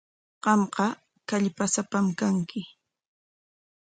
Qamqa 0.43 0.87
kallpasapam 1.29 2.05
kanki. 2.19 2.61